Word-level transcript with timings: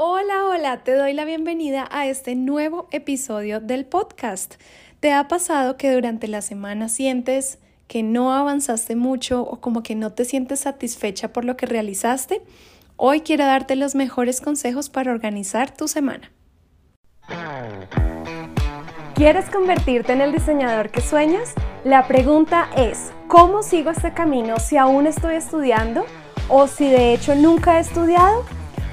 Hola, 0.00 0.44
hola, 0.44 0.84
te 0.84 0.94
doy 0.94 1.12
la 1.12 1.24
bienvenida 1.24 1.88
a 1.90 2.06
este 2.06 2.36
nuevo 2.36 2.86
episodio 2.92 3.58
del 3.58 3.84
podcast. 3.84 4.54
¿Te 5.00 5.10
ha 5.12 5.26
pasado 5.26 5.76
que 5.76 5.92
durante 5.92 6.28
la 6.28 6.40
semana 6.40 6.88
sientes 6.88 7.58
que 7.88 8.04
no 8.04 8.32
avanzaste 8.32 8.94
mucho 8.94 9.42
o 9.42 9.60
como 9.60 9.82
que 9.82 9.96
no 9.96 10.12
te 10.12 10.24
sientes 10.24 10.60
satisfecha 10.60 11.32
por 11.32 11.44
lo 11.44 11.56
que 11.56 11.66
realizaste? 11.66 12.42
Hoy 12.94 13.22
quiero 13.22 13.44
darte 13.44 13.74
los 13.74 13.96
mejores 13.96 14.40
consejos 14.40 14.88
para 14.88 15.10
organizar 15.10 15.76
tu 15.76 15.88
semana. 15.88 16.30
¿Quieres 19.16 19.50
convertirte 19.50 20.12
en 20.12 20.20
el 20.20 20.30
diseñador 20.30 20.90
que 20.90 21.00
sueñas? 21.00 21.54
La 21.82 22.06
pregunta 22.06 22.70
es, 22.76 23.10
¿cómo 23.26 23.64
sigo 23.64 23.90
este 23.90 24.12
camino 24.12 24.60
si 24.60 24.76
aún 24.76 25.08
estoy 25.08 25.34
estudiando 25.34 26.06
o 26.48 26.68
si 26.68 26.88
de 26.88 27.14
hecho 27.14 27.34
nunca 27.34 27.78
he 27.78 27.80
estudiado? 27.80 28.44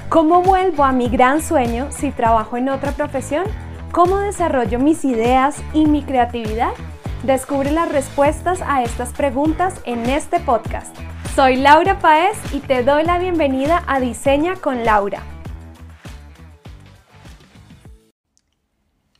¿Cómo 0.08 0.40
vuelvo 0.40 0.84
a 0.84 0.92
mi 0.92 1.08
gran 1.08 1.42
sueño 1.42 1.90
si 1.90 2.12
trabajo 2.12 2.56
en 2.56 2.68
otra 2.68 2.92
profesión? 2.92 3.44
¿Cómo 3.90 4.18
desarrollo 4.18 4.78
mis 4.78 5.04
ideas 5.04 5.60
y 5.74 5.84
mi 5.86 6.04
creatividad? 6.04 6.70
Descubre 7.24 7.72
las 7.72 7.90
respuestas 7.90 8.62
a 8.64 8.84
estas 8.84 9.12
preguntas 9.12 9.80
en 9.84 10.08
este 10.08 10.38
podcast. 10.38 10.96
Soy 11.34 11.56
Laura 11.56 11.98
Paez 11.98 12.38
y 12.54 12.60
te 12.60 12.84
doy 12.84 13.02
la 13.02 13.18
bienvenida 13.18 13.82
a 13.88 13.98
Diseña 13.98 14.54
con 14.54 14.84
Laura. 14.84 15.24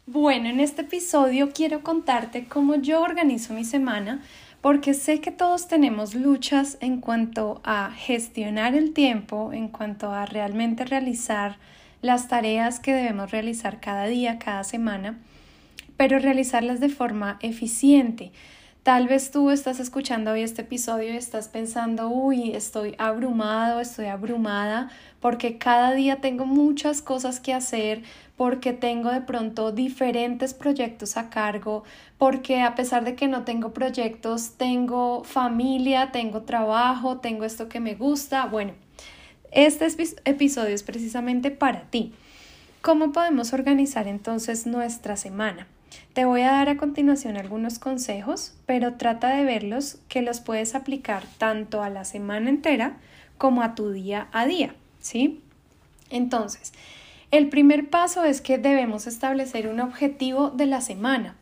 Bueno, 0.06 0.48
en 0.48 0.60
este 0.60 0.82
episodio 0.82 1.50
quiero 1.52 1.82
contarte 1.82 2.46
cómo 2.46 2.76
yo 2.76 3.02
organizo 3.02 3.52
mi 3.52 3.64
semana 3.64 4.22
porque 4.60 4.94
sé 4.94 5.20
que 5.20 5.30
todos 5.30 5.68
tenemos 5.68 6.14
luchas 6.14 6.78
en 6.80 7.00
cuanto 7.00 7.60
a 7.64 7.92
gestionar 7.94 8.74
el 8.74 8.92
tiempo, 8.92 9.52
en 9.52 9.68
cuanto 9.68 10.10
a 10.10 10.26
realmente 10.26 10.84
realizar 10.84 11.58
las 12.02 12.28
tareas 12.28 12.80
que 12.80 12.92
debemos 12.92 13.30
realizar 13.30 13.80
cada 13.80 14.06
día, 14.06 14.38
cada 14.38 14.64
semana, 14.64 15.18
pero 15.96 16.18
realizarlas 16.18 16.80
de 16.80 16.88
forma 16.88 17.38
eficiente. 17.40 18.32
Tal 18.86 19.08
vez 19.08 19.32
tú 19.32 19.50
estás 19.50 19.80
escuchando 19.80 20.30
hoy 20.30 20.42
este 20.42 20.62
episodio 20.62 21.12
y 21.12 21.16
estás 21.16 21.48
pensando, 21.48 22.08
uy, 22.08 22.52
estoy 22.52 22.94
abrumado, 22.98 23.80
estoy 23.80 24.06
abrumada, 24.06 24.90
porque 25.18 25.58
cada 25.58 25.92
día 25.92 26.20
tengo 26.20 26.46
muchas 26.46 27.02
cosas 27.02 27.40
que 27.40 27.52
hacer, 27.52 28.04
porque 28.36 28.72
tengo 28.72 29.10
de 29.10 29.22
pronto 29.22 29.72
diferentes 29.72 30.54
proyectos 30.54 31.16
a 31.16 31.30
cargo, 31.30 31.82
porque 32.16 32.62
a 32.62 32.76
pesar 32.76 33.04
de 33.04 33.16
que 33.16 33.26
no 33.26 33.42
tengo 33.42 33.72
proyectos, 33.72 34.52
tengo 34.56 35.24
familia, 35.24 36.12
tengo 36.12 36.42
trabajo, 36.42 37.16
tengo 37.16 37.44
esto 37.44 37.68
que 37.68 37.80
me 37.80 37.96
gusta. 37.96 38.46
Bueno, 38.46 38.72
este 39.50 39.88
episodio 40.26 40.72
es 40.76 40.84
precisamente 40.84 41.50
para 41.50 41.90
ti. 41.90 42.12
¿Cómo 42.82 43.10
podemos 43.10 43.52
organizar 43.52 44.06
entonces 44.06 44.64
nuestra 44.64 45.16
semana? 45.16 45.66
Te 46.12 46.24
voy 46.24 46.42
a 46.42 46.52
dar 46.52 46.68
a 46.68 46.76
continuación 46.76 47.36
algunos 47.36 47.78
consejos, 47.78 48.54
pero 48.66 48.94
trata 48.94 49.36
de 49.36 49.44
verlos 49.44 49.98
que 50.08 50.22
los 50.22 50.40
puedes 50.40 50.74
aplicar 50.74 51.24
tanto 51.38 51.82
a 51.82 51.90
la 51.90 52.04
semana 52.04 52.50
entera 52.50 52.96
como 53.38 53.62
a 53.62 53.74
tu 53.74 53.90
día 53.90 54.28
a 54.32 54.46
día, 54.46 54.74
¿sí? 55.00 55.42
Entonces, 56.10 56.72
el 57.30 57.48
primer 57.48 57.90
paso 57.90 58.24
es 58.24 58.40
que 58.40 58.58
debemos 58.58 59.06
establecer 59.06 59.68
un 59.68 59.80
objetivo 59.80 60.50
de 60.50 60.66
la 60.66 60.80
semana. 60.80 61.36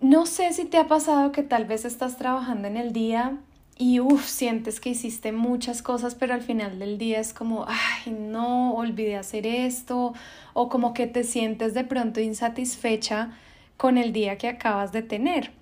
No 0.00 0.26
sé 0.26 0.52
si 0.52 0.64
te 0.64 0.78
ha 0.78 0.88
pasado 0.88 1.30
que 1.30 1.42
tal 1.42 1.66
vez 1.66 1.84
estás 1.84 2.16
trabajando 2.16 2.66
en 2.66 2.76
el 2.76 2.92
día 2.92 3.36
y 3.80 3.98
uff, 3.98 4.26
sientes 4.26 4.78
que 4.78 4.90
hiciste 4.90 5.32
muchas 5.32 5.80
cosas, 5.80 6.14
pero 6.14 6.34
al 6.34 6.42
final 6.42 6.78
del 6.78 6.98
día 6.98 7.18
es 7.18 7.32
como, 7.32 7.64
ay, 7.66 8.12
no, 8.12 8.74
olvidé 8.74 9.16
hacer 9.16 9.46
esto, 9.46 10.12
o 10.52 10.68
como 10.68 10.92
que 10.92 11.06
te 11.06 11.24
sientes 11.24 11.72
de 11.72 11.84
pronto 11.84 12.20
insatisfecha 12.20 13.30
con 13.78 13.96
el 13.96 14.12
día 14.12 14.36
que 14.36 14.48
acabas 14.48 14.92
de 14.92 15.00
tener. 15.00 15.52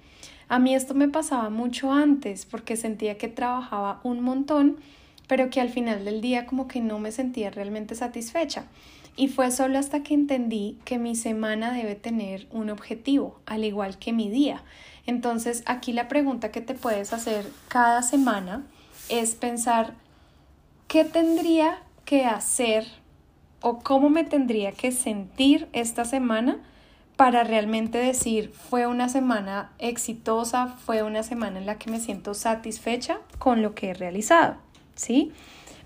A 0.49 0.59
mí 0.59 0.75
esto 0.75 0.95
me 0.95 1.07
pasaba 1.07 1.49
mucho 1.49 1.93
antes 1.93 2.45
porque 2.45 2.77
sentía 2.77 3.17
que 3.19 3.29
trabajaba 3.29 4.01
un 4.03 4.21
montón, 4.21 4.79
pero 5.29 5.49
que 5.49 5.61
al 5.61 5.69
final 5.69 6.05
del 6.05 6.21
día 6.21 6.45
como 6.45 6.67
que 6.67 6.81
no 6.81 6.99
me 6.99 7.13
sentía 7.13 7.51
realmente 7.51 7.95
satisfecha. 7.95 8.65
Y 9.15 9.29
fue 9.29 9.53
solo 9.53 9.79
hasta 9.79 10.03
que 10.03 10.15
entendí 10.15 10.77
que 10.85 10.99
mi 10.99 11.15
semana 11.15 11.73
debe 11.73 11.95
tener 11.95 12.49
un 12.51 12.69
objetivo, 12.69 13.39
al 13.47 13.65
igual 13.65 13.99
que 13.99 14.13
mi 14.13 14.29
día. 14.29 14.65
Entonces, 15.09 15.63
aquí 15.65 15.95
la 15.95 16.07
pregunta 16.07 16.51
que 16.51 16.61
te 16.61 16.75
puedes 16.75 17.15
hacer 17.15 17.51
cada 17.69 18.03
semana 18.03 18.67
es 19.09 19.35
pensar 19.35 19.95
qué 20.87 21.03
tendría 21.03 21.79
que 22.05 22.27
hacer 22.27 22.87
o 23.63 23.79
cómo 23.79 24.11
me 24.11 24.25
tendría 24.25 24.73
que 24.73 24.93
sentir 24.93 25.67
esta 25.73 26.05
semana 26.05 26.59
para 27.17 27.43
realmente 27.43 27.97
decir 27.97 28.53
fue 28.53 28.87
una 28.87 29.09
semana 29.09 29.73
exitosa, 29.79 30.67
fue 30.67 31.03
una 31.03 31.23
semana 31.23 31.59
en 31.59 31.65
la 31.65 31.79
que 31.79 31.91
me 31.91 32.01
siento 32.01 32.35
satisfecha 32.35 33.19
con 33.39 33.63
lo 33.63 33.75
que 33.75 33.89
he 33.89 33.95
realizado, 33.95 34.57
¿sí? 34.95 35.33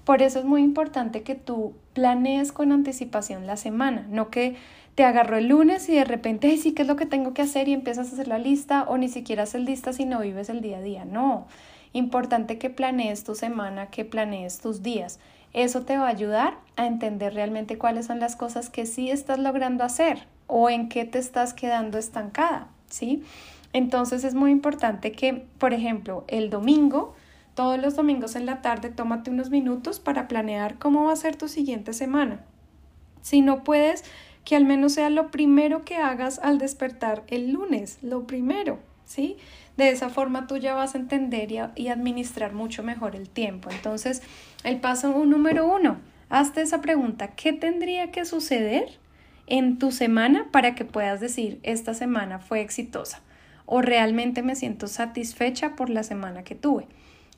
Por 0.04 0.20
eso 0.20 0.40
es 0.40 0.44
muy 0.44 0.62
importante 0.62 1.22
que 1.22 1.36
tú 1.36 1.74
planees 1.92 2.50
con 2.50 2.72
anticipación 2.72 3.46
la 3.46 3.56
semana, 3.56 4.04
no 4.10 4.30
que 4.30 4.56
te 4.94 5.04
agarró 5.04 5.36
el 5.36 5.48
lunes 5.48 5.88
y 5.88 5.94
de 5.94 6.04
repente, 6.04 6.56
sí, 6.56 6.72
¿qué 6.72 6.82
es 6.82 6.88
lo 6.88 6.96
que 6.96 7.06
tengo 7.06 7.32
que 7.34 7.42
hacer? 7.42 7.68
Y 7.68 7.72
empiezas 7.72 8.10
a 8.10 8.12
hacer 8.12 8.28
la 8.28 8.38
lista 8.38 8.84
o 8.84 8.98
ni 8.98 9.08
siquiera 9.08 9.44
haces 9.44 9.62
lista 9.62 9.92
si 9.92 10.04
no 10.04 10.20
vives 10.20 10.48
el 10.48 10.60
día 10.60 10.78
a 10.78 10.82
día. 10.82 11.04
No, 11.04 11.46
importante 11.92 12.58
que 12.58 12.70
planees 12.70 13.24
tu 13.24 13.34
semana, 13.34 13.86
que 13.86 14.04
planees 14.04 14.60
tus 14.60 14.82
días. 14.82 15.18
Eso 15.52 15.82
te 15.82 15.98
va 15.98 16.06
a 16.06 16.10
ayudar 16.10 16.54
a 16.76 16.86
entender 16.86 17.34
realmente 17.34 17.78
cuáles 17.78 18.06
son 18.06 18.20
las 18.20 18.36
cosas 18.36 18.70
que 18.70 18.86
sí 18.86 19.10
estás 19.10 19.38
logrando 19.38 19.84
hacer 19.84 20.26
o 20.46 20.70
en 20.70 20.88
qué 20.88 21.04
te 21.04 21.18
estás 21.18 21.54
quedando 21.54 21.98
estancada, 21.98 22.68
¿sí? 22.88 23.22
Entonces 23.72 24.24
es 24.24 24.34
muy 24.34 24.50
importante 24.50 25.12
que, 25.12 25.46
por 25.58 25.72
ejemplo, 25.72 26.24
el 26.28 26.50
domingo 26.50 27.14
todos 27.54 27.78
los 27.78 27.96
domingos 27.96 28.34
en 28.34 28.46
la 28.46 28.62
tarde 28.62 28.88
tómate 28.88 29.30
unos 29.30 29.50
minutos 29.50 30.00
para 30.00 30.26
planear 30.26 30.78
cómo 30.78 31.04
va 31.04 31.12
a 31.12 31.16
ser 31.16 31.36
tu 31.36 31.48
siguiente 31.48 31.92
semana. 31.92 32.40
Si 33.20 33.42
no 33.42 33.62
puedes, 33.62 34.04
que 34.44 34.56
al 34.56 34.64
menos 34.64 34.94
sea 34.94 35.10
lo 35.10 35.30
primero 35.30 35.82
que 35.82 35.96
hagas 35.96 36.38
al 36.38 36.58
despertar 36.58 37.22
el 37.28 37.52
lunes, 37.52 37.98
lo 38.02 38.26
primero, 38.26 38.78
¿sí? 39.04 39.36
De 39.76 39.88
esa 39.88 40.08
forma 40.08 40.46
tú 40.46 40.56
ya 40.56 40.74
vas 40.74 40.94
a 40.94 40.98
entender 40.98 41.50
y, 41.76 41.88
administrar 41.88 42.52
mucho 42.52 42.82
mejor 42.82 43.16
el 43.16 43.28
tiempo. 43.28 43.70
Entonces, 43.70 44.22
el 44.64 44.80
paso 44.80 45.24
número 45.24 45.66
uno, 45.66 45.98
hazte 46.28 46.62
esa 46.62 46.80
pregunta, 46.80 47.28
¿qué 47.28 47.52
tendría 47.52 48.10
que 48.10 48.24
suceder 48.24 48.98
en 49.46 49.78
tu 49.78 49.92
semana 49.92 50.48
para 50.50 50.74
que 50.74 50.84
puedas 50.84 51.20
decir, 51.20 51.60
esta 51.62 51.94
semana 51.94 52.38
fue 52.38 52.60
exitosa 52.60 53.20
o 53.64 53.80
realmente 53.80 54.42
me 54.42 54.56
siento 54.56 54.86
satisfecha 54.86 55.76
por 55.76 55.88
la 55.88 56.02
semana 56.02 56.42
que 56.42 56.54
tuve? 56.54 56.86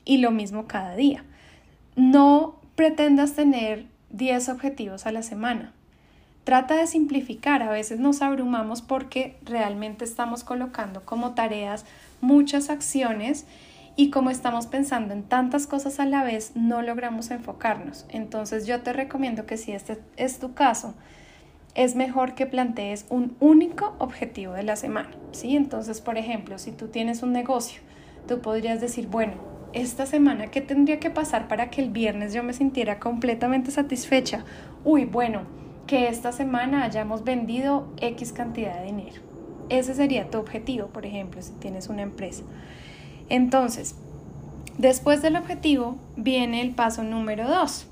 y 0.05 0.19
lo 0.19 0.31
mismo 0.31 0.67
cada 0.67 0.95
día. 0.95 1.25
No 1.95 2.55
pretendas 2.75 3.33
tener 3.33 3.87
10 4.11 4.49
objetivos 4.49 5.05
a 5.05 5.11
la 5.11 5.23
semana. 5.23 5.73
Trata 6.45 6.75
de 6.75 6.85
simplificar, 6.85 7.63
a 7.63 7.71
veces 7.71 7.99
nos 7.99 8.21
abrumamos 8.21 8.83
porque 8.83 9.35
realmente 9.43 10.05
estamos 10.05 10.43
colocando 10.43 11.03
como 11.03 11.33
tareas 11.33 11.85
muchas 12.21 12.69
acciones 12.69 13.47
y 13.95 14.11
como 14.11 14.29
estamos 14.29 14.67
pensando 14.67 15.15
en 15.15 15.23
tantas 15.23 15.65
cosas 15.65 15.99
a 15.99 16.05
la 16.05 16.23
vez, 16.23 16.51
no 16.53 16.83
logramos 16.83 17.31
enfocarnos. 17.31 18.05
Entonces 18.09 18.67
yo 18.67 18.81
te 18.81 18.93
recomiendo 18.93 19.47
que 19.47 19.57
si 19.57 19.71
este 19.71 19.97
es 20.17 20.37
tu 20.37 20.53
caso, 20.53 20.93
es 21.73 21.95
mejor 21.95 22.35
que 22.35 22.45
plantees 22.45 23.07
un 23.09 23.35
único 23.39 23.95
objetivo 23.97 24.53
de 24.53 24.63
la 24.63 24.75
semana, 24.75 25.09
¿sí? 25.31 25.55
Entonces, 25.55 25.99
por 25.99 26.19
ejemplo, 26.19 26.59
si 26.59 26.71
tú 26.71 26.89
tienes 26.89 27.23
un 27.23 27.33
negocio, 27.33 27.81
tú 28.27 28.39
podrías 28.41 28.79
decir, 28.79 29.07
bueno, 29.07 29.33
esta 29.73 30.05
semana, 30.05 30.51
¿qué 30.51 30.61
tendría 30.61 30.99
que 30.99 31.09
pasar 31.09 31.47
para 31.47 31.71
que 31.71 31.81
el 31.81 31.89
viernes 31.89 32.35
yo 32.35 32.43
me 32.43 32.53
sintiera 32.53 32.99
completamente 32.99 33.71
satisfecha? 33.71 34.45
Uy, 34.83 35.05
bueno, 35.05 35.64
que 35.87 36.07
esta 36.07 36.31
semana 36.31 36.83
hayamos 36.83 37.23
vendido 37.23 37.87
X 37.97 38.33
cantidad 38.33 38.79
de 38.79 38.85
dinero. 38.85 39.21
Ese 39.69 39.93
sería 39.95 40.29
tu 40.29 40.37
objetivo, 40.37 40.87
por 40.87 41.05
ejemplo, 41.05 41.41
si 41.41 41.51
tienes 41.53 41.89
una 41.89 42.01
empresa. 42.01 42.43
Entonces, 43.29 43.95
después 44.77 45.21
del 45.21 45.35
objetivo 45.35 45.97
viene 46.15 46.61
el 46.61 46.71
paso 46.75 47.03
número 47.03 47.47
dos. 47.47 47.87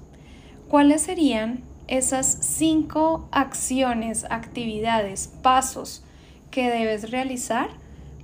¿Cuáles 0.69 1.01
serían 1.01 1.63
esas 1.87 2.25
cinco 2.27 3.27
acciones, 3.31 4.25
actividades, 4.29 5.27
pasos 5.41 6.03
que 6.51 6.69
debes 6.69 7.11
realizar 7.11 7.69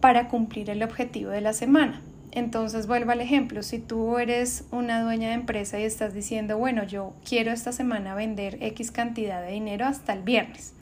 para 0.02 0.28
cumplir 0.28 0.70
el 0.70 0.84
objetivo 0.84 1.32
de 1.32 1.42
la 1.42 1.54
semana? 1.54 2.02
Entonces 2.31 2.86
vuelvo 2.86 3.12
al 3.12 3.22
ejemplo, 3.22 3.64
si 3.64 3.80
tú 3.80 4.18
eres 4.20 4.66
una 4.72 5.02
dueña 5.02 5.30
de 5.30 5.34
empresa 5.34 5.80
y 5.80 5.84
estás 5.84 6.14
diciendo, 6.14 6.58
bueno, 6.58 6.84
yo 6.84 7.14
quiero 7.28 7.52
esta 7.52 7.72
semana 7.72 8.14
vender 8.14 8.58
X 8.62 8.92
cantidad 8.92 9.42
de 9.42 9.52
dinero 9.52 9.86
hasta 9.86 10.14
el 10.14 10.22
viernes. 10.22 10.74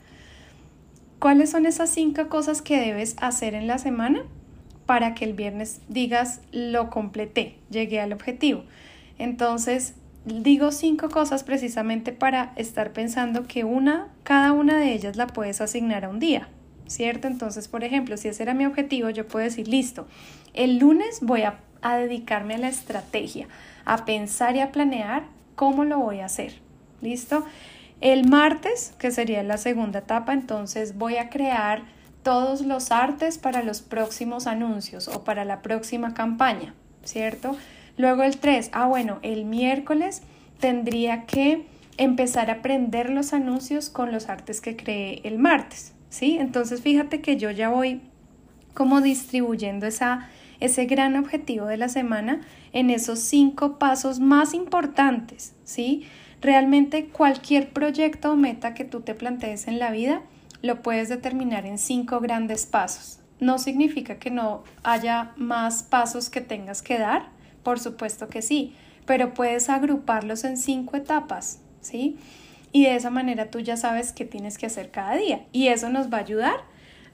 ¿Cuáles 1.18 1.50
son 1.50 1.66
esas 1.66 1.90
cinco 1.90 2.28
cosas 2.28 2.62
que 2.62 2.78
debes 2.78 3.16
hacer 3.18 3.54
en 3.54 3.66
la 3.66 3.78
semana 3.78 4.22
para 4.86 5.14
que 5.14 5.24
el 5.24 5.32
viernes 5.32 5.80
digas, 5.88 6.40
lo 6.52 6.90
completé, 6.90 7.56
llegué 7.70 8.00
al 8.00 8.12
objetivo? 8.12 8.64
Entonces, 9.18 9.94
digo 10.26 10.70
cinco 10.70 11.08
cosas 11.08 11.44
precisamente 11.44 12.12
para 12.12 12.52
estar 12.56 12.92
pensando 12.92 13.44
que 13.44 13.64
una, 13.64 14.08
cada 14.22 14.52
una 14.52 14.78
de 14.78 14.92
ellas 14.92 15.16
la 15.16 15.26
puedes 15.26 15.60
asignar 15.60 16.04
a 16.04 16.08
un 16.10 16.20
día, 16.20 16.48
¿cierto? 16.88 17.28
Entonces, 17.28 17.68
por 17.68 17.84
ejemplo, 17.84 18.16
si 18.16 18.28
ese 18.28 18.42
era 18.42 18.54
mi 18.54 18.66
objetivo, 18.66 19.10
yo 19.10 19.28
puedo 19.28 19.44
decir, 19.44 19.68
listo, 19.68 20.06
el 20.54 20.78
lunes 20.78 21.20
voy 21.22 21.42
a, 21.42 21.60
dedicarme 21.80 22.56
a 22.56 22.58
la 22.58 22.68
estrategia, 22.68 23.46
a 23.84 24.04
pensar 24.04 24.56
y 24.56 24.60
a 24.60 24.72
planear 24.72 25.22
cómo 25.54 25.84
lo 25.84 26.00
voy 26.00 26.18
a 26.20 26.24
hacer, 26.24 26.54
¿listo? 27.00 27.46
El 28.00 28.28
martes, 28.28 28.94
que 28.98 29.12
sería 29.12 29.44
la 29.44 29.58
segunda 29.58 30.00
etapa, 30.00 30.32
entonces 30.32 30.98
voy 30.98 31.18
a 31.18 31.30
crear 31.30 31.82
todos 32.24 32.62
los 32.62 32.90
artes 32.90 33.38
para 33.38 33.62
los 33.62 33.80
próximos 33.80 34.48
anuncios 34.48 35.06
o 35.06 35.22
para 35.22 35.44
la 35.44 35.62
próxima 35.62 36.14
campaña, 36.14 36.74
¿cierto? 37.04 37.56
Luego 37.96 38.24
el 38.24 38.38
3, 38.38 38.70
ah 38.72 38.86
bueno, 38.86 39.20
el 39.22 39.44
miércoles 39.44 40.22
tendría 40.58 41.26
que 41.26 41.66
empezar 41.96 42.50
a 42.50 42.54
aprender 42.54 43.10
los 43.10 43.32
anuncios 43.32 43.88
con 43.88 44.12
los 44.12 44.28
artes 44.28 44.60
que 44.60 44.76
creé 44.76 45.20
el 45.24 45.38
martes, 45.38 45.92
¿sí? 46.08 46.38
Entonces 46.38 46.80
fíjate 46.80 47.20
que 47.20 47.36
yo 47.36 47.50
ya 47.50 47.68
voy 47.68 48.00
como 48.74 49.00
distribuyendo 49.00 49.86
esa, 49.86 50.28
ese 50.60 50.86
gran 50.86 51.16
objetivo 51.16 51.66
de 51.66 51.76
la 51.76 51.88
semana 51.88 52.42
en 52.72 52.90
esos 52.90 53.18
cinco 53.18 53.78
pasos 53.78 54.20
más 54.20 54.54
importantes, 54.54 55.54
¿sí? 55.64 56.04
Realmente 56.40 57.06
cualquier 57.06 57.70
proyecto 57.70 58.32
o 58.32 58.36
meta 58.36 58.74
que 58.74 58.84
tú 58.84 59.00
te 59.00 59.14
plantees 59.14 59.66
en 59.66 59.78
la 59.78 59.90
vida 59.90 60.22
lo 60.62 60.82
puedes 60.82 61.08
determinar 61.08 61.66
en 61.66 61.78
cinco 61.78 62.20
grandes 62.20 62.66
pasos. 62.66 63.20
No 63.40 63.58
significa 63.58 64.18
que 64.18 64.30
no 64.30 64.64
haya 64.82 65.32
más 65.36 65.82
pasos 65.82 66.30
que 66.30 66.40
tengas 66.40 66.82
que 66.82 66.98
dar, 66.98 67.30
por 67.62 67.80
supuesto 67.80 68.28
que 68.28 68.42
sí, 68.42 68.74
pero 69.06 69.34
puedes 69.34 69.68
agruparlos 69.68 70.44
en 70.44 70.56
cinco 70.56 70.96
etapas, 70.96 71.60
¿sí? 71.80 72.16
Y 72.72 72.84
de 72.84 72.96
esa 72.96 73.10
manera 73.10 73.50
tú 73.50 73.60
ya 73.60 73.76
sabes 73.76 74.12
qué 74.12 74.24
tienes 74.24 74.58
que 74.58 74.66
hacer 74.66 74.90
cada 74.90 75.16
día 75.16 75.46
y 75.52 75.68
eso 75.68 75.88
nos 75.88 76.12
va 76.12 76.18
a 76.18 76.20
ayudar 76.20 76.56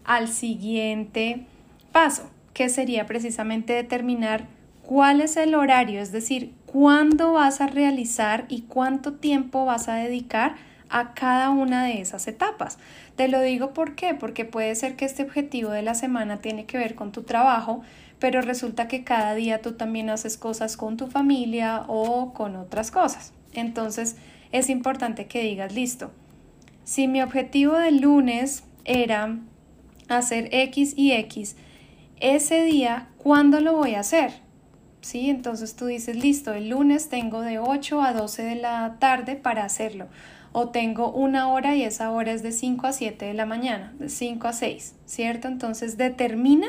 al 0.04 0.28
siguiente 0.28 1.46
paso, 1.92 2.30
que 2.52 2.68
sería 2.68 3.06
precisamente 3.06 3.72
determinar 3.72 4.46
cuál 4.82 5.20
es 5.20 5.36
el 5.36 5.54
horario, 5.54 6.00
es 6.00 6.12
decir, 6.12 6.52
cuándo 6.66 7.32
vas 7.32 7.60
a 7.60 7.66
realizar 7.66 8.44
y 8.48 8.62
cuánto 8.62 9.14
tiempo 9.14 9.64
vas 9.64 9.88
a 9.88 9.94
dedicar 9.94 10.56
a 10.90 11.14
cada 11.14 11.50
una 11.50 11.84
de 11.84 12.00
esas 12.00 12.28
etapas. 12.28 12.78
Te 13.16 13.28
lo 13.28 13.40
digo 13.40 13.72
por 13.72 13.94
qué, 13.94 14.14
porque 14.14 14.44
puede 14.44 14.74
ser 14.74 14.96
que 14.96 15.04
este 15.04 15.22
objetivo 15.22 15.70
de 15.70 15.82
la 15.82 15.94
semana 15.94 16.38
tiene 16.38 16.66
que 16.66 16.78
ver 16.78 16.94
con 16.94 17.12
tu 17.12 17.22
trabajo, 17.22 17.82
pero 18.18 18.42
resulta 18.42 18.88
que 18.88 19.04
cada 19.04 19.34
día 19.34 19.62
tú 19.62 19.72
también 19.72 20.10
haces 20.10 20.36
cosas 20.36 20.76
con 20.76 20.96
tu 20.96 21.06
familia 21.06 21.84
o 21.88 22.32
con 22.32 22.56
otras 22.56 22.90
cosas. 22.90 23.32
Entonces 23.54 24.16
es 24.54 24.70
importante 24.70 25.26
que 25.26 25.42
digas, 25.42 25.74
listo, 25.74 26.12
si 26.84 27.08
mi 27.08 27.20
objetivo 27.22 27.74
del 27.74 28.00
lunes 28.00 28.62
era 28.84 29.36
hacer 30.08 30.48
X 30.52 30.94
y 30.96 31.10
X, 31.10 31.56
ese 32.20 32.62
día, 32.62 33.08
¿cuándo 33.18 33.58
lo 33.58 33.74
voy 33.74 33.96
a 33.96 34.00
hacer? 34.00 34.30
¿Sí? 35.00 35.28
Entonces 35.28 35.74
tú 35.74 35.86
dices, 35.86 36.14
listo, 36.14 36.52
el 36.52 36.68
lunes 36.68 37.08
tengo 37.08 37.40
de 37.40 37.58
8 37.58 38.00
a 38.00 38.12
12 38.12 38.42
de 38.44 38.54
la 38.54 38.96
tarde 39.00 39.34
para 39.34 39.64
hacerlo 39.64 40.06
o 40.52 40.68
tengo 40.68 41.10
una 41.10 41.48
hora 41.48 41.74
y 41.74 41.82
esa 41.82 42.12
hora 42.12 42.30
es 42.30 42.44
de 42.44 42.52
5 42.52 42.86
a 42.86 42.92
7 42.92 43.24
de 43.24 43.34
la 43.34 43.46
mañana, 43.46 43.92
de 43.98 44.08
5 44.08 44.46
a 44.46 44.52
6, 44.52 44.94
¿cierto? 45.04 45.48
Entonces 45.48 45.96
determina 45.96 46.68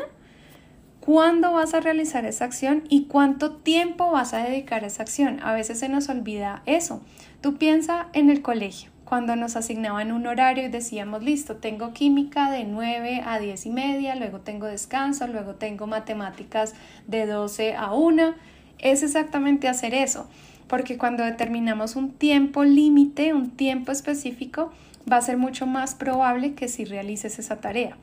cuándo 1.05 1.53
vas 1.53 1.75
a 1.75 1.81
realizar 1.81 2.25
esa 2.25 2.45
acción 2.45 2.83
y 2.89 3.05
cuánto 3.05 3.51
tiempo 3.51 4.11
vas 4.11 4.33
a 4.33 4.43
dedicar 4.43 4.83
a 4.83 4.87
esa 4.87 5.03
acción. 5.03 5.39
A 5.43 5.53
veces 5.53 5.79
se 5.79 5.87
nos 5.87 6.09
olvida 6.09 6.63
eso. 6.65 7.01
Tú 7.41 7.57
piensa 7.57 8.07
en 8.13 8.31
el 8.31 8.41
colegio, 8.41 8.89
cuando 9.05 9.35
nos 9.35 9.55
asignaban 9.55 10.11
un 10.11 10.25
horario 10.25 10.65
y 10.65 10.69
decíamos, 10.69 11.23
listo, 11.23 11.57
tengo 11.57 11.93
química 11.93 12.49
de 12.49 12.63
9 12.63 13.21
a 13.23 13.37
10 13.37 13.65
y 13.67 13.69
media, 13.69 14.15
luego 14.15 14.39
tengo 14.39 14.65
descanso, 14.65 15.27
luego 15.27 15.53
tengo 15.55 15.85
matemáticas 15.85 16.73
de 17.05 17.27
12 17.27 17.75
a 17.75 17.93
1. 17.93 18.33
Es 18.79 19.03
exactamente 19.03 19.67
hacer 19.67 19.93
eso 19.93 20.27
porque 20.67 20.97
cuando 20.97 21.23
determinamos 21.23 21.95
un 21.95 22.13
tiempo 22.13 22.63
límite, 22.63 23.33
un 23.33 23.51
tiempo 23.51 23.91
específico, 23.91 24.71
va 25.11 25.17
a 25.17 25.21
ser 25.21 25.37
mucho 25.37 25.67
más 25.67 25.93
probable 25.93 26.55
que 26.55 26.67
si 26.67 26.85
realices 26.85 27.37
esa 27.37 27.57
tarea. 27.57 27.97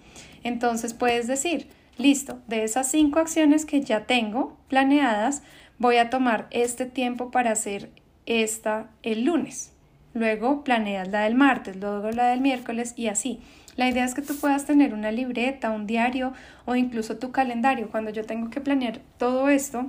Entonces 0.44 0.94
puedes 0.94 1.26
decir, 1.26 1.66
listo, 1.98 2.38
de 2.48 2.64
esas 2.64 2.90
cinco 2.90 3.20
acciones 3.20 3.64
que 3.64 3.80
ya 3.80 4.06
tengo 4.06 4.56
planeadas, 4.68 5.42
voy 5.78 5.96
a 5.96 6.10
tomar 6.10 6.46
este 6.50 6.86
tiempo 6.86 7.30
para 7.30 7.52
hacer 7.52 7.90
esta 8.26 8.88
el 9.02 9.24
lunes. 9.24 9.72
Luego 10.14 10.62
planeas 10.62 11.08
la 11.08 11.20
del 11.20 11.34
martes, 11.34 11.76
luego 11.76 12.10
la 12.10 12.28
del 12.28 12.40
miércoles 12.40 12.94
y 12.96 13.08
así. 13.08 13.40
La 13.76 13.88
idea 13.88 14.04
es 14.04 14.14
que 14.14 14.20
tú 14.20 14.36
puedas 14.38 14.66
tener 14.66 14.92
una 14.92 15.10
libreta, 15.10 15.70
un 15.70 15.86
diario 15.86 16.34
o 16.66 16.76
incluso 16.76 17.16
tu 17.16 17.32
calendario. 17.32 17.88
Cuando 17.90 18.10
yo 18.10 18.24
tengo 18.24 18.50
que 18.50 18.60
planear 18.60 19.00
todo 19.16 19.48
esto, 19.48 19.86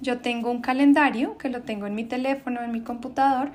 yo 0.00 0.18
tengo 0.18 0.50
un 0.50 0.60
calendario 0.60 1.36
que 1.36 1.48
lo 1.48 1.62
tengo 1.62 1.86
en 1.86 1.96
mi 1.96 2.04
teléfono, 2.04 2.62
en 2.62 2.70
mi 2.70 2.80
computador 2.80 3.50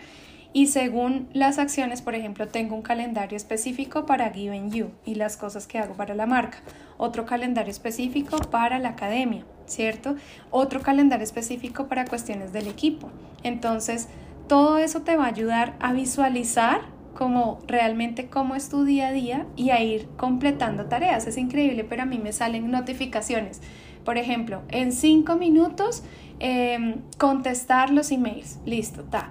y 0.55 0.67
según 0.67 1.27
las 1.33 1.59
acciones, 1.59 2.01
por 2.01 2.15
ejemplo, 2.15 2.47
tengo 2.47 2.77
un 2.77 2.81
calendario 2.81 3.35
específico 3.35 4.05
para 4.05 4.31
Given 4.31 4.71
You 4.71 4.91
y 5.03 5.15
las 5.15 5.35
cosas 5.35 5.67
que 5.67 5.79
hago 5.79 5.95
para 5.95 6.15
la 6.15 6.27
marca, 6.27 6.59
otro 6.97 7.25
calendario 7.25 7.71
específico 7.71 8.37
para 8.37 8.79
la 8.79 8.91
academia, 8.91 9.43
¿cierto? 9.65 10.15
Otro 10.51 10.81
calendario 10.81 11.25
específico 11.25 11.87
para 11.87 12.05
cuestiones 12.05 12.53
del 12.53 12.69
equipo. 12.69 13.09
Entonces, 13.43 14.07
todo 14.47 14.77
eso 14.77 15.01
te 15.01 15.17
va 15.17 15.25
a 15.25 15.27
ayudar 15.27 15.75
a 15.81 15.91
visualizar 15.91 16.83
como 17.15 17.59
realmente 17.67 18.27
cómo 18.27 18.55
es 18.55 18.69
tu 18.69 18.85
día 18.85 19.09
a 19.09 19.11
día 19.11 19.45
y 19.57 19.71
a 19.71 19.83
ir 19.83 20.07
completando 20.15 20.85
tareas. 20.85 21.27
Es 21.27 21.35
increíble, 21.37 21.83
pero 21.83 22.03
a 22.03 22.05
mí 22.05 22.17
me 22.17 22.31
salen 22.31 22.71
notificaciones. 22.71 23.59
Por 24.05 24.17
ejemplo, 24.17 24.61
en 24.69 24.93
cinco 24.93 25.35
minutos 25.35 26.01
Em, 26.39 26.95
contestar 27.17 27.91
los 27.91 28.11
emails, 28.11 28.59
listo, 28.65 29.03
ta, 29.03 29.29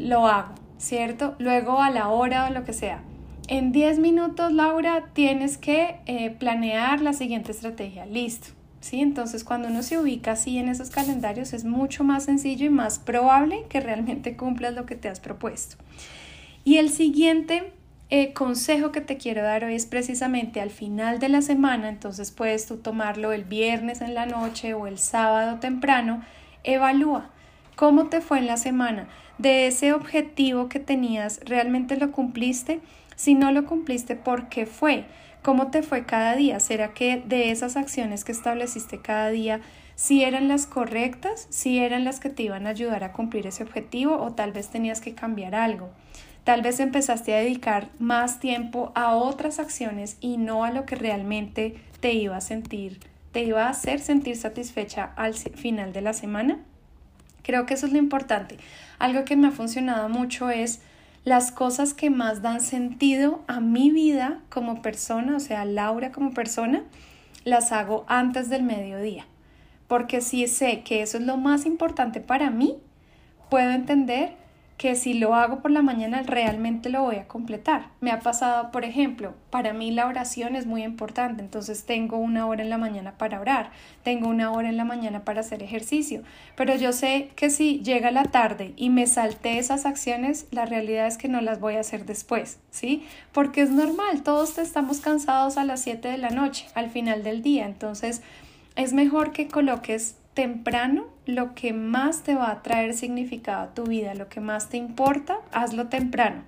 lo 0.00 0.26
hago, 0.26 0.54
¿cierto? 0.78 1.36
Luego 1.38 1.80
a 1.80 1.90
la 1.90 2.08
hora 2.08 2.46
o 2.46 2.52
lo 2.52 2.64
que 2.64 2.72
sea. 2.72 3.02
En 3.48 3.72
10 3.72 3.98
minutos, 3.98 4.52
Laura, 4.52 5.06
tienes 5.12 5.58
que 5.58 5.96
eh, 6.06 6.30
planear 6.30 7.00
la 7.00 7.12
siguiente 7.12 7.52
estrategia, 7.52 8.06
listo. 8.06 8.48
¿Sí? 8.80 9.00
Entonces, 9.00 9.44
cuando 9.44 9.68
uno 9.68 9.82
se 9.82 9.98
ubica 9.98 10.32
así 10.32 10.56
en 10.56 10.68
esos 10.68 10.88
calendarios, 10.88 11.52
es 11.52 11.64
mucho 11.64 12.02
más 12.02 12.24
sencillo 12.24 12.64
y 12.64 12.70
más 12.70 12.98
probable 12.98 13.66
que 13.68 13.78
realmente 13.78 14.38
cumplas 14.38 14.74
lo 14.74 14.86
que 14.86 14.94
te 14.94 15.08
has 15.08 15.20
propuesto. 15.20 15.76
Y 16.64 16.78
el 16.78 16.88
siguiente 16.88 17.72
eh, 18.08 18.32
consejo 18.32 18.90
que 18.90 19.02
te 19.02 19.18
quiero 19.18 19.42
dar 19.42 19.64
hoy 19.64 19.74
es 19.74 19.84
precisamente 19.84 20.60
al 20.60 20.70
final 20.70 21.18
de 21.18 21.28
la 21.28 21.42
semana, 21.42 21.88
entonces 21.88 22.30
puedes 22.30 22.66
tú 22.66 22.78
tomarlo 22.78 23.32
el 23.32 23.44
viernes 23.44 24.00
en 24.00 24.14
la 24.14 24.26
noche 24.26 24.72
o 24.74 24.86
el 24.86 24.98
sábado 24.98 25.60
temprano, 25.60 26.24
evalúa 26.64 27.30
cómo 27.76 28.08
te 28.08 28.20
fue 28.20 28.38
en 28.38 28.46
la 28.46 28.56
semana, 28.56 29.08
de 29.40 29.66
ese 29.66 29.94
objetivo 29.94 30.68
que 30.68 30.80
tenías, 30.80 31.40
¿realmente 31.44 31.96
lo 31.96 32.12
cumpliste? 32.12 32.80
Si 33.16 33.34
no 33.34 33.52
lo 33.52 33.64
cumpliste, 33.64 34.14
¿por 34.14 34.50
qué 34.50 34.66
fue? 34.66 35.06
¿Cómo 35.42 35.70
te 35.70 35.82
fue 35.82 36.04
cada 36.04 36.36
día? 36.36 36.60
¿Será 36.60 36.92
que 36.92 37.22
de 37.24 37.50
esas 37.50 37.78
acciones 37.78 38.24
que 38.24 38.32
estableciste 38.32 39.00
cada 39.00 39.30
día, 39.30 39.62
si 39.94 40.24
eran 40.24 40.48
las 40.48 40.66
correctas, 40.66 41.46
si 41.48 41.78
eran 41.78 42.04
las 42.04 42.20
que 42.20 42.28
te 42.28 42.42
iban 42.42 42.66
a 42.66 42.70
ayudar 42.70 43.02
a 43.02 43.12
cumplir 43.12 43.46
ese 43.46 43.62
objetivo 43.62 44.16
o 44.16 44.32
tal 44.32 44.52
vez 44.52 44.68
tenías 44.68 45.00
que 45.00 45.14
cambiar 45.14 45.54
algo? 45.54 45.88
Tal 46.44 46.60
vez 46.60 46.78
empezaste 46.78 47.34
a 47.34 47.38
dedicar 47.38 47.88
más 47.98 48.40
tiempo 48.40 48.92
a 48.94 49.14
otras 49.14 49.58
acciones 49.58 50.18
y 50.20 50.36
no 50.36 50.64
a 50.64 50.70
lo 50.70 50.84
que 50.84 50.96
realmente 50.96 51.76
te 52.00 52.12
iba 52.12 52.36
a 52.36 52.42
sentir, 52.42 53.00
te 53.32 53.42
iba 53.44 53.66
a 53.66 53.70
hacer 53.70 54.00
sentir 54.00 54.36
satisfecha 54.36 55.12
al 55.16 55.32
final 55.32 55.94
de 55.94 56.02
la 56.02 56.12
semana. 56.12 56.58
Creo 57.42 57.66
que 57.66 57.74
eso 57.74 57.86
es 57.86 57.92
lo 57.92 57.98
importante. 57.98 58.58
Algo 58.98 59.24
que 59.24 59.36
me 59.36 59.48
ha 59.48 59.52
funcionado 59.52 60.08
mucho 60.08 60.50
es 60.50 60.80
las 61.24 61.52
cosas 61.52 61.94
que 61.94 62.10
más 62.10 62.42
dan 62.42 62.60
sentido 62.60 63.42
a 63.46 63.60
mi 63.60 63.90
vida 63.90 64.40
como 64.48 64.82
persona, 64.82 65.36
o 65.36 65.40
sea, 65.40 65.64
Laura 65.64 66.12
como 66.12 66.32
persona, 66.32 66.84
las 67.44 67.72
hago 67.72 68.04
antes 68.08 68.48
del 68.48 68.62
mediodía. 68.62 69.26
Porque 69.86 70.20
si 70.20 70.46
sé 70.46 70.82
que 70.82 71.02
eso 71.02 71.18
es 71.18 71.24
lo 71.24 71.36
más 71.36 71.66
importante 71.66 72.20
para 72.20 72.50
mí, 72.50 72.78
puedo 73.50 73.70
entender 73.70 74.39
que 74.80 74.96
si 74.96 75.12
lo 75.12 75.34
hago 75.34 75.60
por 75.60 75.70
la 75.70 75.82
mañana 75.82 76.22
realmente 76.22 76.88
lo 76.88 77.02
voy 77.02 77.16
a 77.16 77.28
completar. 77.28 77.88
Me 78.00 78.12
ha 78.12 78.20
pasado, 78.20 78.70
por 78.70 78.86
ejemplo, 78.86 79.34
para 79.50 79.74
mí 79.74 79.90
la 79.90 80.06
oración 80.06 80.56
es 80.56 80.64
muy 80.64 80.84
importante, 80.84 81.42
entonces 81.42 81.84
tengo 81.84 82.16
una 82.16 82.46
hora 82.46 82.62
en 82.62 82.70
la 82.70 82.78
mañana 82.78 83.18
para 83.18 83.40
orar, 83.42 83.72
tengo 84.04 84.26
una 84.28 84.50
hora 84.50 84.70
en 84.70 84.78
la 84.78 84.86
mañana 84.86 85.22
para 85.22 85.40
hacer 85.40 85.62
ejercicio, 85.62 86.22
pero 86.56 86.74
yo 86.76 86.94
sé 86.94 87.28
que 87.36 87.50
si 87.50 87.80
llega 87.80 88.10
la 88.10 88.24
tarde 88.24 88.72
y 88.74 88.88
me 88.88 89.06
salté 89.06 89.58
esas 89.58 89.84
acciones, 89.84 90.46
la 90.50 90.64
realidad 90.64 91.08
es 91.08 91.18
que 91.18 91.28
no 91.28 91.42
las 91.42 91.60
voy 91.60 91.74
a 91.74 91.80
hacer 91.80 92.06
después, 92.06 92.58
¿sí? 92.70 93.04
Porque 93.32 93.60
es 93.60 93.68
normal, 93.68 94.22
todos 94.22 94.56
estamos 94.56 95.00
cansados 95.00 95.58
a 95.58 95.64
las 95.64 95.82
7 95.82 96.08
de 96.08 96.16
la 96.16 96.30
noche, 96.30 96.64
al 96.74 96.88
final 96.88 97.22
del 97.22 97.42
día, 97.42 97.66
entonces 97.66 98.22
es 98.76 98.94
mejor 98.94 99.32
que 99.32 99.46
coloques 99.46 100.16
temprano 100.34 101.06
lo 101.26 101.54
que 101.54 101.72
más 101.72 102.22
te 102.22 102.34
va 102.34 102.50
a 102.50 102.62
traer 102.62 102.94
significado 102.94 103.62
a 103.62 103.74
tu 103.74 103.84
vida, 103.84 104.14
lo 104.14 104.28
que 104.28 104.40
más 104.40 104.68
te 104.68 104.76
importa, 104.76 105.38
hazlo 105.52 105.88
temprano. 105.88 106.42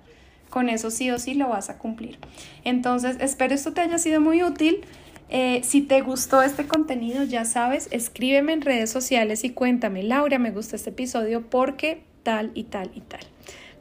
Con 0.49 0.69
eso 0.69 0.91
sí 0.91 1.09
o 1.09 1.17
sí 1.17 1.33
lo 1.33 1.49
vas 1.49 1.69
a 1.69 1.77
cumplir. 1.77 2.19
Entonces, 2.63 3.17
espero 3.19 3.55
esto 3.55 3.73
te 3.73 3.81
haya 3.81 3.97
sido 3.97 4.21
muy 4.21 4.43
útil. 4.43 4.81
Eh, 5.29 5.61
si 5.63 5.81
te 5.81 6.01
gustó 6.01 6.43
este 6.43 6.67
contenido, 6.67 7.23
ya 7.23 7.43
sabes, 7.43 7.87
escríbeme 7.91 8.53
en 8.53 8.61
redes 8.61 8.91
sociales 8.91 9.43
y 9.43 9.49
cuéntame, 9.49 10.03
Laura, 10.03 10.37
me 10.37 10.51
gusta 10.51 10.75
este 10.75 10.91
episodio 10.91 11.49
porque 11.49 12.03
tal 12.21 12.51
y 12.53 12.65
tal 12.65 12.91
y 12.93 13.01
tal. 13.01 13.21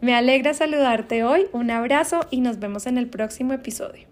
Me 0.00 0.14
alegra 0.14 0.54
saludarte 0.54 1.24
hoy, 1.24 1.46
un 1.52 1.70
abrazo 1.70 2.20
y 2.30 2.40
nos 2.40 2.58
vemos 2.58 2.86
en 2.86 2.96
el 2.96 3.06
próximo 3.06 3.52
episodio. 3.52 4.11